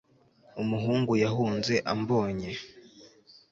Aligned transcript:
Umuhungu 0.61 1.11
yahunze 1.23 1.73
ambonye 1.93 2.49